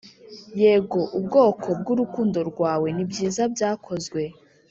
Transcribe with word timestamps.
yego, 0.61 1.01
ubwoko 1.17 1.67
bwurukundo 1.79 2.39
rwawe 2.49 2.87
nibyiza 2.95 3.41
byakozwe 3.53 4.21